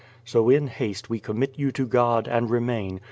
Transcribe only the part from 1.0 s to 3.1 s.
we commit you to God, and remain.